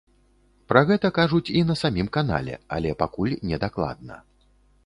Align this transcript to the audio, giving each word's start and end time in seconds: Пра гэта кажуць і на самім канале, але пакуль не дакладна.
Пра 0.71 0.81
гэта 0.91 1.11
кажуць 1.17 1.53
і 1.59 1.63
на 1.71 1.75
самім 1.83 2.09
канале, 2.17 2.55
але 2.79 2.97
пакуль 3.03 3.39
не 3.51 3.57
дакладна. 3.67 4.23